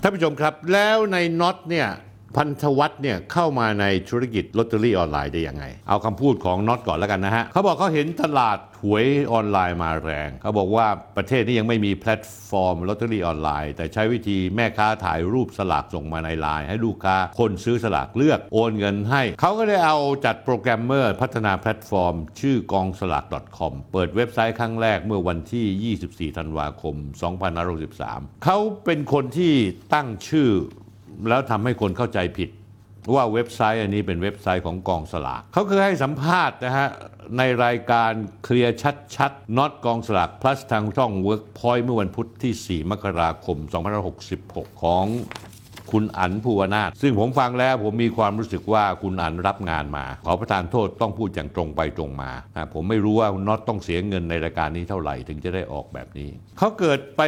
[0.00, 1.88] ท่านผู้ชมครับแล้วในน็อตเนี่ย
[2.36, 23.24] พันธวัฒน์เนี่ยเข้ามาในธุรกิจลอตเตอรี่ออนไลน์ได้ยังไง เอาคำพูดของน็อตก่อนแล้วกันนะฮะเขาบอกเขาเห็นตลาดหวยออนไลน์มาแรง เขาบอกว่าประเทศนี้ยังไม่มีแพลตฟอร์มลอตเตอรี่ออนไลน์ แต่ใช้วิธีแม่ค้าถ่ายรูปสลากส่งมาในไลน์ให้ลูกค้าคนซื้อสลากเลือกโอนเงินให้ เขาก็ได้เอาจ้างโปรแกรมเมอร์พัฒนาแพลตฟอร์ม ชื่อกองสลาก
[23.58, 26.94] .com เปิดเว็บไซต์ครั้งแรกเมื่อวันที่ 24 ธันวาคม
[27.70, 29.54] 2563 เขาเป็นคนที่
[29.94, 30.50] ตั้งชื่อ
[31.28, 32.50] แล้วทำให้คนเข้าใจผิด
[33.14, 36.88] ว่าเว็บไซต์อันนี้เป็นเว็บไซต์ของกองสลากเขาเคยให้สัมภาษณ์นะฮะ
[37.38, 38.12] ในรายการ
[38.44, 38.76] เคลียร์
[39.16, 43.56] ชัดๆน็อตกองสลาก plus ทางช่อง Workpoint เมื่อวันพุธที่ 4 มกราคม
[44.20, 45.06] 2566 ของ
[45.92, 52.30] คุณอันภูวนาถซึ่งผมฟังแล้วผมมีความรู้สึกว่าคุณอันรับงานมา ขอประทานโทษต้องพูดอย่างตรงไปตรงมา
[52.74, 57.22] ผมไม่รู้ว่าน็อตต้องเสียเงินในรายการนี้เท่าไหร่ ถึงจะได้ออกแบบนี้ เขาเกิดไป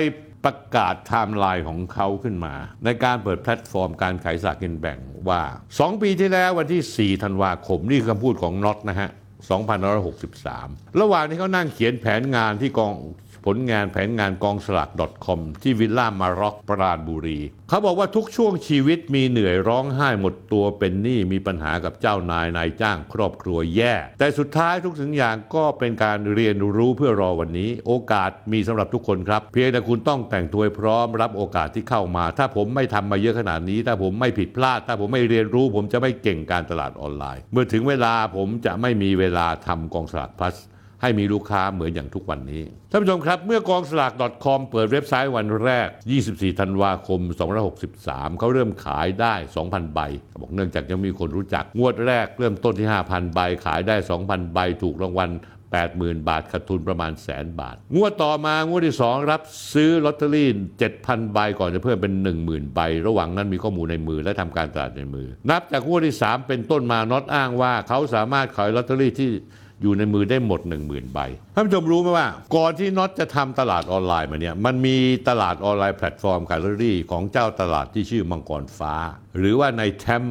[0.44, 2.54] ประกาศไทม์ไลน์ของเขาขึ้นมา
[2.84, 9.10] ในการเปิดแพลตฟอร์มการขายสลากกินแบ่งว่า 2 ปีที่แล้ววันที่ 4 ธันวาคม นี่คือคำพูดของน็อตนะฮะ
[9.84, 12.94] 2563 ระหว่างที่เขานั่งเขียนแผนงานที่กอง
[13.46, 14.88] ผลงานแผนงานกองสลาก
[15.26, 40.56] .com ที่วิลล่ามาร็อกปราณบุรี เขาบอกว่าทุกช่วงชีวิตมีเหนื่อยร้องไห้หมดตัวเป็นหนี้มีปัญหากับเจ้านายนายจ้างครอบครัวแย่ แต่สุดท้ายทุกสิ่งอย่างก็เป็นการเรียนรู้เพื่อรอวันนี้ โอกาสมีสำหรับทุกคนครับ เพียงแต่คุณต้องแต่งตัวพร้อมรับโอกาสที่เข้ามา ถ้าผมไม่ทำมาเยอะขนาดนี้ ถ้าผมไม่ผิดพลาด ถ้าผมไม่เรียนรู้ ผมจะไม่เก่งการตลาดออนไลน์ เมื่อถึงเวลาผมจะไม่มีเวลาทำกองสลากพลัส
[41.02, 44.12] ให้มีลูกค้าเหมือนอย่างทุกวันนี้ ท่านผู้ชมครับ เมื่อกองสลาก
[44.44, 45.88] .com เปิดเว็บไซต์วันแรก
[46.24, 47.20] 24 ธันวาคม
[47.80, 50.00] 2563 เขาเริ่มขายได้ 2,000 ใบ
[50.42, 55.30] บอกเนื่องจากยังมีคนรู้จัก งวดแรกเริ่มต้นที่ 5,000 ใบ ขายได้ 2,000 ใบ ถูกรางวัล
[55.78, 59.42] 80,000 บาทขาดทุนประมาณแสนบาท งวดต่อมางวดที่ 2 รับ
[59.74, 60.48] ซื้อลอตเตอรี่
[60.90, 62.12] 7,000 ใบก่อนจะเพิ่มเป็น
[62.44, 69.30] 10,000 ใบ ระหว่างนั้นมีข้อมูลในมือและทำการตลาดในมือ นับจากงวดที่ 3 เป็นต้นมาน็อตอ้างว่า เขาสามารถขายลอตเตอรี่ที่
[69.82, 71.18] อยู่ในมือได้หมด 10,000 ใบ
[71.54, 74.96] ท่านผู้ชมรู้ไหมว่า ก่อนที่น็อตจะทำตลาดออนไลน์มาเนี่ยมันมี
[75.28, 78.94] ตลาดออนไลน์แพลตฟอร์มขายลอตเตอรี่ของเจ้าตลาดที่ชื่อมังกรฟ้า
[79.36, 80.24] หรือว่านายแทม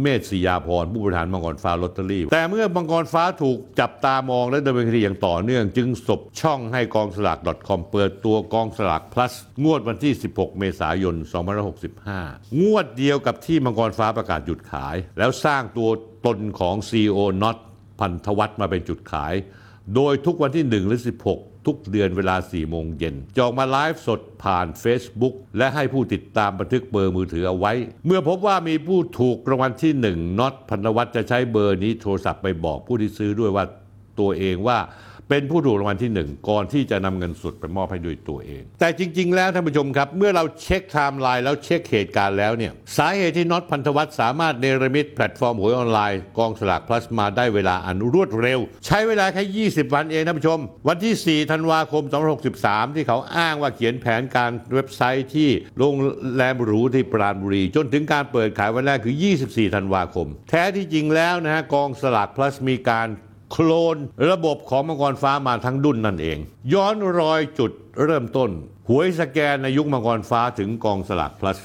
[0.00, 9.32] เมธศิยาพรผู้บริหารมังกรฟ้าลอตเตอรี่ แต่เมื่อมังกรฟ้าถูกจับตามองและดำเนินคดีอย่างต่อเนื่อง จึงสบช่องให้กองสลาก .com เปิดตัวกองสลาก plus
[9.64, 11.14] งวดวันที่ 16 เมษายน
[11.86, 15.90] 2565 งวดเดียวกับที่มังกรฟ้าประกาศหยุดขาย แล้วสร้างตัว
[16.26, 17.56] ตนของ CEO น็อต
[18.00, 19.34] พันธวัตรมาเป็นจุดขาย
[19.94, 21.00] โดยทุกวันที่ 1 หรือ
[21.32, 27.72] 16 ทุกเดือนเวลา 4 โมงเย็นจองมาไลฟ์สดผ่าน Facebook และให้ผู้ติดตามบันทึกเบอร์มือถือเอาไว้
[28.06, 33.64] เมื่อพบว่ามีผู้ถูกรางวัลที่ 1น็อตพันธวัตรจะใช้เบอร์นี้โทรศัพท์ไปบอกผู้ที่ซื้อด้วยว่า
[34.20, 34.78] ตัวเองว่า
[35.28, 52.02] เป็นผู้ถูกรางวัลที่ 1 ก่อนที่จะนำเงินสดไปมอบให้ด้วยตัวเอง แต่จริง ๆ แล้วท่านผู้ชมครับ เมื่อเราเช็คไทม์ไลน์แล้วเช็คเหตุการณ์แล้วเนี่ยสาเหตุที่น็อตพันธวัฒน์สามารถเนรมิตแพลตฟอร์มหวยออนไลน์กองสลากพลัสมาได้เวลาอันรวดเร็ว ใช้เวลาแค่ 20 วันเองท่านผู้ชม วันที่ 4 ธันวาคม
[52.50, 55.48] 2563 ที่เขาอ้างว่าเขียนแผนการเว็บไซต์ที่
[55.78, 55.94] โรง
[56.36, 63.08] แรมหรูที่ปราณบุรี จนถึงการเปิดขายวันแรกคือ 24 ธันวาคม แท้ที่จริงแล้วนะฮะกองสลากพลัสมีการ
[63.56, 63.96] โคลน
[64.30, 66.38] ระบบของมังกรฟ้ามาทั้งดุ้นนั่นเอง
[66.72, 67.70] ย้อนรอยจุด
[68.04, 68.50] เริ่มต้น
[68.90, 71.58] หวยสแกนในยุคมังกรฟ้าถึงกองสลาก plus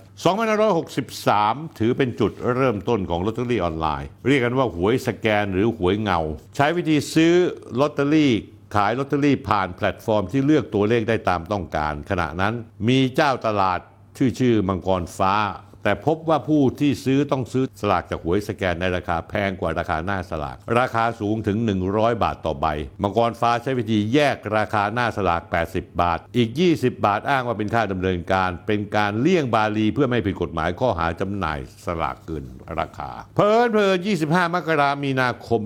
[0.86, 6.20] 2563 ถือเป็นจุดเริ่มต้นของลอตเตอรี่ออนไลน์ เรียกกันว่าหวยสแกนหรือหวยเงา
[6.56, 7.34] ใช้วิธีซื้อ
[7.80, 8.34] ลอตเตอรี่
[8.76, 12.54] ขายลอตเตอรี่ผ่านแพลตฟอร์มที่เลือกตัวเลขได้ตามต้องการ ขณะนั้น
[12.88, 13.80] มีเจ้าตลาด
[14.18, 15.36] ชื่อชื่อมังกรฟ้า
[15.84, 21.58] แต่พบว่าผู้ที่ซื้อต้องซื้อสลากจากหวยสแกนในราคาแพงกว่าราคาหน้าสลาก ราคาสูงถึง
[21.90, 22.68] 100 บาทต่อใบ
[23.02, 25.42] มังกรฟ้าใช้วิธีแยกราคาหน้าสลาก
[25.72, 32.44] 80 บาท อีก 20 บาทอ้างว่าเป็นค่าดำเนินการ เป็นการเลี่ยงบาลีเพื่อไม่ผิดกฎหมายข้อหาจำหน่ายสลากเกิน
[32.80, 35.62] ราคา เพลินเพลิน25 มกรามีนาคม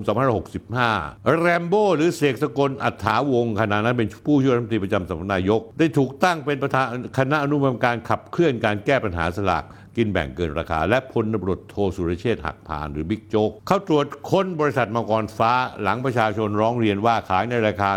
[0.82, 6.86] 2565 แรมโบ้หรือเสกสกลอัฏฐาวงขณะนั้นเป็นผู้ช่วยรัฐมนตรีประจำสำนักนายก ได้ถูกตั้งเป็นประธาน
[7.18, 9.64] คณะอนุกรรมการขับเคลื่อนการแก้ปัญหาสลาก
[9.98, 15.52] กินแบ่งเกินราคา และพลตำรวจโทสุรเชษฐ์หักพาลหรือบิ๊กโจ๊กเข้าตรวจค้นบริษัทมังกรฟ้า
[15.82, 17.90] หลังประชาชนร้องเรียนว่าขายในราคา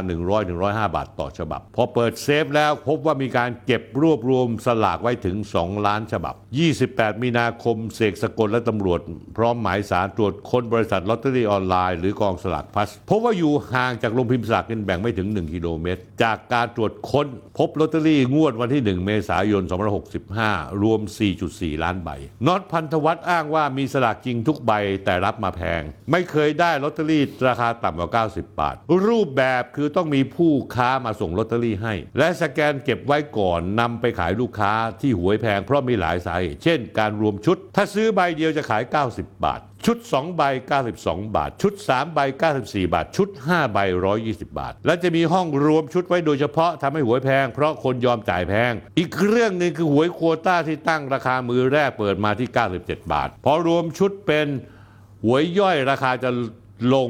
[0.43, 6.35] 100-105 บาทต่อฉบับ พอเปิดเซฟแล้วพบว่ามีการเก็บรวบรวมสลากไว้ถึง 2 ล้านฉบับ
[6.77, 8.99] 28 มีนาคมเสกสกลและตำรวจ
[9.37, 17.27] พร้อมหมายศาลตรวจค้นบริษัทลอตเตอรี่ออนไลน์หรือกองสลากพลัสพบว่าอยู่ห่างจากโรงพิมพ์สลากกินแบ่งไม่ถึง 1 กิโลเมตร จากการตรวจค้น
[17.57, 19.63] พบลอตเตอรี่งวดวันที่ 1 เมษายน
[20.23, 20.99] 2565 รวม
[21.41, 22.09] 4.4 ล้านใบ
[22.47, 24.71] น็อตพันธวัฒน์อ้างว่ามีสลากจริงทุกใบ
[25.05, 28.75] แต่รับมาแพง ไม่เคยได้ลอตเตอรี่ราคาต่ำกว่า 90 บาท
[29.07, 38.83] รูปแบบคือต้องมีผู้ค้ามาส่งลอตเตอรี่ให้ และสแกนเก็บไว้ก่อนนำไปขายลูกค้าที่หวยแพงเพราะมีหลายสาเหตุเช่น การรวมชุด ถ้าซื้อใบเดียวจะขาย
[39.13, 40.43] 90 บาท ชุด 2 ใบ
[40.87, 42.19] 92 บาท ชุด 3 ใบ
[42.57, 43.77] 94 บาท ชุด 5 ใบ
[44.17, 52.49] 120 บาท และจะมีห้องรวมชุดไว้โดยเฉพาะทำให้หวยแพง เพราะคนยอมจ่ายแพง อีกเรื่องหนึ่งคือหวยโควต้าที่ตั้งราคามือแรกเปิดมาที่
[52.79, 54.47] 97 บาท พอรวมชุดเป็น
[55.23, 56.29] หวยย่อยราคาจะ
[56.93, 57.09] ลง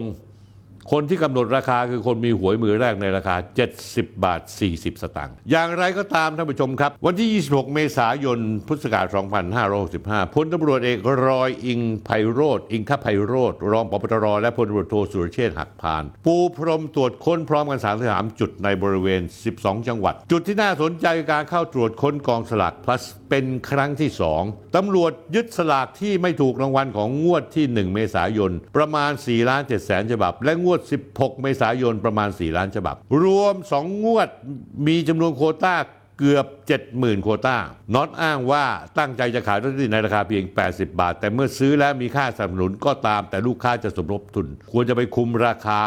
[0.91, 3.35] คนที่กำหนดราคาคือคนมีหวยมือแรกในราคา
[3.77, 4.41] 70 บาท
[4.71, 9.05] 40 สตางค์อย่างไรก็ตามท่านผู้ชมครับ วันที่ 26 เมษายนพุทธศักราช
[9.71, 10.97] 2565พลตำรวจเอก
[11.27, 17.79] รอยอิงไพโรธอิงคไพโรธรองปปตรและพลตำรวจโทสุรเชษฐ์หักพาน ปูพรมตรวจค้นพร้อมกัน
[18.09, 19.21] 33จุดในบริเวณ
[19.55, 24.09] 12 จังหวัด จุดที่น่าสนใจการเข้าตรวจค้นกองสลาก plus เป็นครั้งที่
[24.43, 30.76] 2ตำรวจยึดสลากที่ไม่ถูกรางวัลของงวดที่ 1 เมษายนประมาณ4ล้าน7แสนฉบับ และงวด
[31.11, 34.29] 16 เมษายนประมาณ 4 ล้านฉบับ รวม 2 งวด
[34.87, 35.75] มีจำนวนโคต้า
[36.19, 36.47] เกือบ
[36.85, 37.57] 70,000 โคต้า
[37.93, 38.65] น็อตอ้างว่า
[38.97, 45.81] ตั้งใจจะขายลอตเตอรี่ในราคาเพียง 80 บาท แต่เมื่อซื้อแล้วมีค่าสนับสนุนก็ตามแต่ลูกค้าจะสมรบทุน ควรจะไปคุมราคา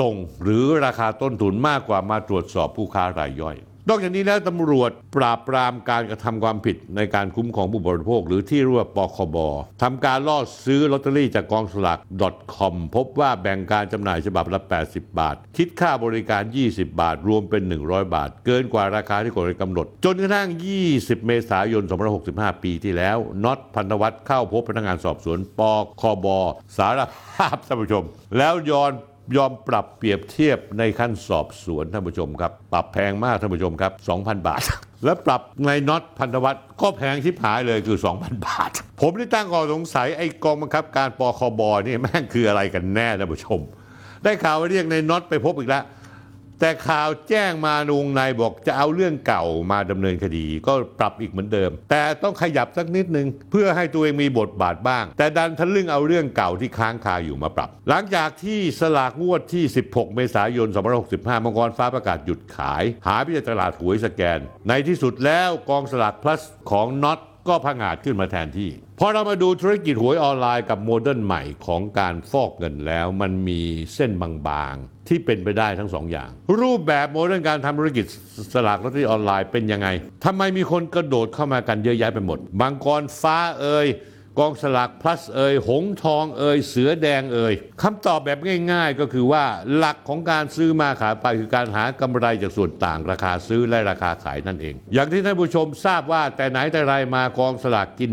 [0.00, 3.56] ส่ง หรือราคาต้นทุนมากกว่ามาตรวจสอบผู้ค้ารายย่อย
[3.88, 9.36] นอกจากนี้แล้วตำรวจปราบปรามการกระทำความผิดในการคุ้มครองผู้บริโภค หรือที่เรียกว่าปคบ
[9.82, 11.98] ทำการล่อซื้อลอตเตอรี่จากกองสลาก
[12.56, 20.48] .com พบว่าแบ่งการจำหน่ายฉบับละ 80 บาท คิดค่าบริการ 20 บาท รวมเป็น 100 บาท เกินกว่าราคาที่กฎหมายกำหนด จนกระทั่ง
[20.86, 21.82] 20 เมษายน
[22.24, 25.60] 2565 ปีที่แล้วน็อตพันธวัฒน์เข้าพบพนักงานสอบสวนป
[26.00, 26.26] คบ
[26.76, 28.04] สารภาพท่านผู้ชม
[28.38, 28.92] แล้วย้อน
[29.36, 34.62] ยอมปรับเปรียบเทียบในขั้นสอบสวนท่านผู้ชมครับ ปรับแพงมากท่านผู้ชมครับ 2,000 บาท
[35.04, 43.60] และปรับในน็อตพันธวัตรก็แพงที่หายเลยคือ 2,000 บาท ผมได้ตั้งข้อสงสัยไอ้กองบังคับการปคบนี่แม่งคืออะไรกันแน่ท่านผู้ชม
[44.24, 45.84] ได้ข่าวว่าเรียกในน็อตไปพบอีกแล้ว
[46.60, 60.68] แต่ข่าวแจ้งมานุงในบอกจะเอาเรื่องเก่ามาดำเนินคดี ก็ปรับอีกเหมือนเดิม แต่ต้องขยับสักนิดนึง เพื่อให้ตัวเองมีบทบาทบ้าง แต่ดันทะลึ่งเอาเรื่องเก่าที่ค้างคาอยู่มาปรับ หลังจากที่สลากงวดที่ 16 เมษายน
[61.06, 66.40] 2565 มังกรฟ้าประกาศหยุดขาย หาพิจารตลาดหวยสแกน ในที่สุดแล้วกองสลาก plus
[66.70, 73.60] ของน็อต ก็พังอาจขึ้นมาแทนที่ พอเรามาดูธุรกิจหวยออนไลน์กับโมเดิร์นใหม่ของการฟอกเงินแล้วมันมี
[73.94, 76.30] เส้นบางๆ ที่เป็นไปได้ทั้งสองอย่าง
[76.60, 78.04] รูปแบบโมเดิร์นการทำธุรกิจ
[78.54, 79.88] สลากลอตเตอรี่ออนไลน์เป็นยังไง
[80.24, 83.86] ทำไมมีคนกระโดดเข้ามากันเยอะแยะไปหมด มังกรฟ้าเอย
[84.38, 88.38] กองสลาก plus เอยหงส์ทองเอยเสือแดงเอยคำตอบแบบ
[88.72, 89.44] ง่าย ๆ ก็คือว่า
[89.76, 98.12] หลักของการซื้อมาขายไปคือการหากำไรจากส่วนต่างราคาซื้อและราคาขายนั่นเอง อย่างที่ท่านผู้ชมทราบว่าแต่ไหนแต่ไรมากองสลากกิน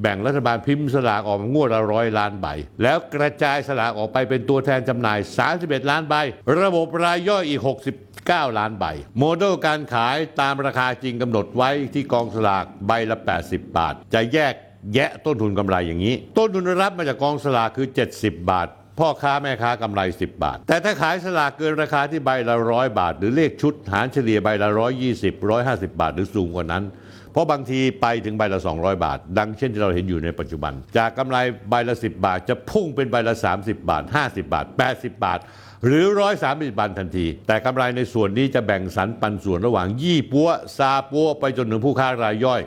[0.00, 2.46] แบ่งรัฐบาลพิมพ์สลากออกงวดละร้อยล้านใบ
[2.82, 5.18] แล้วกระจายสลากออกไปเป็นตัวแทนจำหน่าย
[5.54, 6.14] 31 ล้านใบ
[6.60, 7.62] ระบบรายย่อยอีก
[8.10, 8.84] 69 ล้านใบ
[9.18, 14.54] โมเดลการขายตามราคาจริงกำหนดไว้ที่กองสลากใบละ 80 บาท จะแยก
[14.94, 17.86] แยะต้นทุนกำไรอย่างนี้ ต้นทุนรับมาจากกองสลากคือ
[18.16, 24.68] 70 บาท พ่อค้าแม่ค้ากำไร 10 บาท แต่ถ้าขายสลากเกินราคาที่ใบละร้อยบาท หรือเลขชุดหารเฉลี่ยใบละ
[25.14, 26.84] 120 150บาท หรือสูงกว่านั้น
[27.32, 31.36] เพราะบางทีไปถึงใบละ 200 บาท ดังเช่นที่เราเห็นอยู่ในปัจจุบัน จากกำไร
[31.70, 35.38] ใบละ 10 บาท จะพุ่งเป็นใบละ 30 บาท 50 บาท 80 บาท
[35.84, 36.04] หรือ
[36.42, 40.48] 130 บาททันที แต่กำไรในส่วนนี้จะแบ่งสรรปันส่วนระหว่างยี่ปัว
[40.78, 42.62] ซาปั๊วไปจนถึงผู้ค้ารายย่อย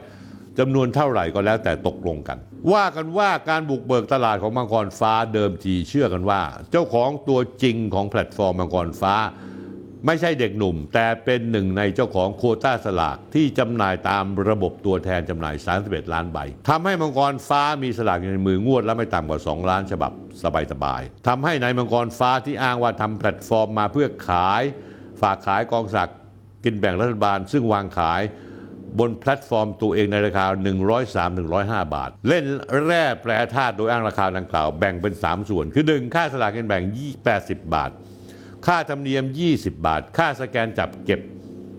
[0.60, 2.38] จำนวนเท่าไหร่ก็แล้วแต่ตกลงกัน
[2.74, 9.16] ว่ากันว่าการบุกเบิกตลาดของมังกรฟ้าเดิมทีเชื่อกันว่า เจ้าของตัวจริงของแพลตฟอร์มมังกรฟ้า
[10.06, 16.38] ไม่ใช่เด็กหนุ่ม แต่เป็นหนึ่งในเจ้าของโควตาสลากที่จำหน่ายตามระบบตัวแทนจำหน่าย 31 ล้านใบ
[16.70, 20.12] ทำให้มังกรฟ้ามีสลากอยู่ในมืองวดละไม่ต่ำกว่า 2 ล้านฉบับ
[20.72, 24.64] สบายๆทำให้นายมังกรฟ้าที่อ้างว่าทำแพลตฟอร์มมาเพื่อขาย
[25.22, 26.10] ฝากขายกองสลาก
[26.64, 28.22] กินแบ่งรัฐบาล ซึ่งวางขาย
[29.00, 30.46] บนแพลตฟอร์มตัวเองในราคา
[31.20, 32.44] 103-105 บาท เล่น
[32.86, 36.84] แร่แปรธาตุโดยอ้างราคาดังกล่าวแบ่งเป็น 3 ส่วน คือ 1 ค่าสลากกินแบ่ง
[37.28, 37.92] 80 บาท
[38.68, 41.22] ค่าธรรมเนียม 20 บาท ค่าสแกนจัดเก็บ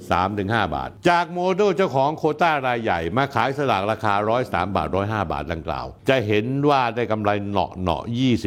[0.06, 4.14] 3-5 บาท จากโมเดลเจ้าของโควตารายใหญ่มาขายสลากราคา
[4.44, 8.02] 103 บาท 105 บาทดังกล่าว จะเห็นว่าได้กำไรเหนาะเหนาะ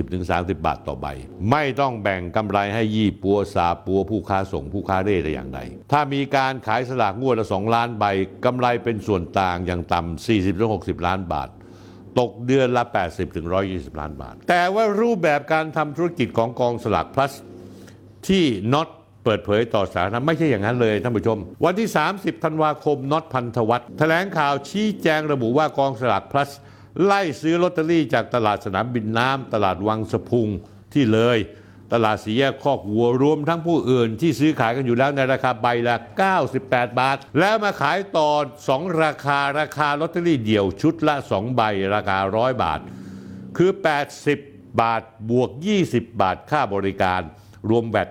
[0.09, 1.07] 20-30 บาทต่อใบ
[1.51, 5.59] ไม่ต้องแบ่งกำไรให้ยี่ปัวซาปัวผู้ค้าส่งผู้ค้าเร่แต่อย่างใด
[5.91, 8.05] ถ้ามีการขายสลากงวดละ 2 ล้านใบ
[8.45, 10.25] กำไรเป็นส่วนต่างอย่างต่ำ
[10.57, 11.49] 40-60 ล้านบาท
[12.19, 17.33] ตกเดือนละ 80ถึง120 ล้านบาท แต่ว่ารูปแบบการทำธุรกิจของกองสลาก plus
[18.27, 18.89] ที่น็อต
[19.23, 26.49] เปิดเผยต่อสาธารณะไม่ใช่อย่างนั้นเลยท่านผู้ชม วันที่ 30 ธันวาคมน็อตพันธวัฒน์แถลงข่าวชี้แจงระบุว่ากองสลาก plus
[27.03, 30.47] ไล่ซื้อลอตเตอรี่จากตลาดสนามบินน้ำตลาดวังสะพุง
[30.93, 31.39] ที่เลย
[31.93, 35.95] ตลาดสีแยกคอกวัวรวมทั้งผู้อื่น ที่ซื้อขายกันอยู่แล้วในราคาใบละ
[36.47, 38.29] 98 บาท แล้วมาขายต่อ
[38.67, 41.61] 2 ราคาราคาลอตเตอรี่เดี่ยวชุดละ 2 ใบ
[41.95, 42.79] ราคา 100 บาท
[43.57, 43.71] คือ
[44.25, 45.49] 80 บาทบวก
[45.85, 47.21] 20 บาทค่าบริการ
[47.69, 48.09] รวมแบต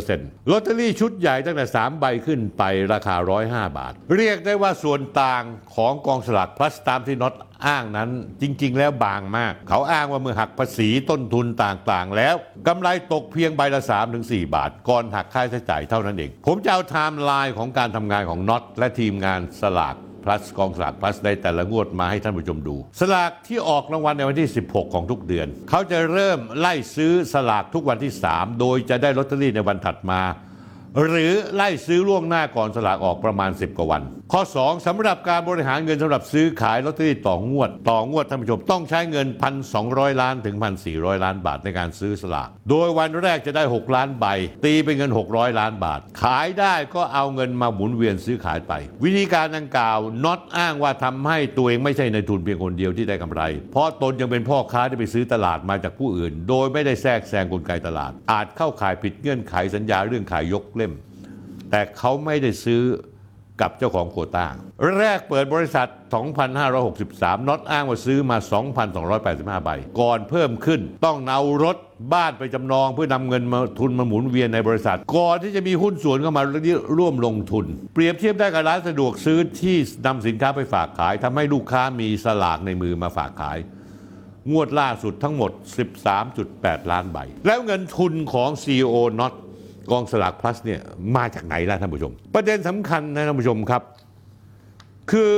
[0.00, 3.16] 7%ลอตเตอรี่ชุดใหญ่ตั้งแต่ 3 ใบขึ้นไปราคา
[3.46, 5.42] 105 บาท เรียกได้ว่าส่วนต่าง
[5.74, 7.34] ของกองสลากพลัสตามที่น็อต
[7.66, 8.10] อ้างนั้น
[8.42, 12.34] จริง ๆ แล้วบางมาก เขาอ้างว่าเมื่อหักภาษีต้นทุนต่างๆ แล้ว
[12.66, 13.82] กำไรตกเพียงใบละ
[14.18, 30.20] 3-4 บาท ก่อนหักค่าใช้จ่ายเท่านั้นเอง ผมจะเอาไทม์ไลน์ของการทำงานของน็อตและทีมงานสลาก plus กองสลาก plus ในแต่ละงวดมาให้ท่านผู้ชมดู สลากที่ออกรางวัลในวันที่ 16 ของทุกเดือน เขาจะเริ่มไล่ซื้อสลากทุกวันที่ 3 โดยจะได้ลอตเตอรี่ในวันถัดมา
[31.00, 39.26] หรือไล่ซื้อล่วงหน้าก่อนสลากออกประมาณ 10 กว่าวัน ข้อ 2สำหรับการบริหารเงินสำหรับซื้อขายลอตเตอรี่ต่องวด ต่องวดท่านผู้ชมต้องใช้เงิน
[39.74, 40.56] 1,200 ล้านถึง
[40.90, 44.26] 1,400 ล้านบาทในการซื้อสลาก โดยวันแรกจะได้ 6 ล้านใบ
[44.64, 48.72] ตีเป็นเงิน 600 ล้านบาท ขายได้ก็เอาเงินมาหมุนเวียนซื้อขายไป
[49.04, 60.90] วิธีการดังกล่าวน็อตอ้างว่าทำให้ตัวเองไม่ใช่ในทุนเพียงคนเดียวที่ได้กำไร เพราะตนยังเป็นพ่อค้าที่ไปซื้อตลาดมาจากผู้อื่น โดยไม่ได้แทรกแซงกลไกตลาด อาจเข้าข่ายผิดเงื่อนไขสัญญาเรื่องขายยกเลม
[61.70, 62.82] แต่เขาไม่ได้ซื้อ
[63.60, 64.46] กับเจ้าของโควต้า
[64.98, 65.88] แรกเปิดบริษัท
[66.68, 68.36] 2,563 น็อตอ้างว่าซื้อมา
[69.00, 69.70] 2,285 ใบ
[70.00, 71.76] ก่อนเพิ่มขึ้น ต้องเอารถ
[72.14, 76.42] บ้านไปจำนองเพื่อนำเงินมาทุนมาหมุนเวียนในบริษัท ก่อนที่จะมีหุ้นส่วนเข้ามา
[76.98, 83.58] ร่วมลงทุน เปรียบเทียบได้กับร้านสะดวกซื้อที่นำสินค้าไปฝากขายทำให้ลูกค้ามีสลากในมือมาฝากขาย
[84.50, 85.50] งวดล่าสุดทั้งหมด
[86.20, 89.32] 13.8 ล้านใบ แล้วเงินทุนของ CEO น็อต
[89.90, 90.80] กองสลาก plus เนี่ย
[91.16, 93.82] มาจากไหนล่ะท่านผู้ชม ประเด็นสำคัญนะท่านผู้ชมครับ
[95.10, 95.30] คือ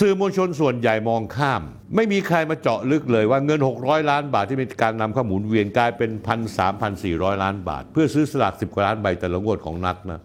[0.00, 1.62] สื่อมวลชนส่วนใหญ่มองข้าม
[1.96, 6.10] ไม่มีใครมาเจาะลึกเลยว่าเงิน 600 ล้านบาทที่มีการนำข้าหมุนเวียนกลายเป็น
[6.76, 10.20] 1,300-1,400ล้านบาท เพื่อซื้อสลาก10กว่าล้านใบแต่ละงวดของนักนะ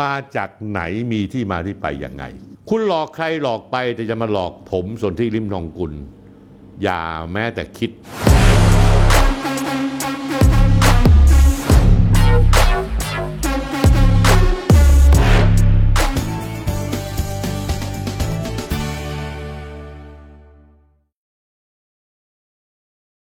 [0.00, 0.80] มาจากไหน
[1.12, 2.24] มีที่มาที่ไปยังไง
[2.68, 5.92] คุณหลอกใครหลอกไปแต่จะมาหลอกผมส่วนที่ริมทองกุล
[6.82, 7.00] อย่า
[7.32, 7.90] แม้แต่คิด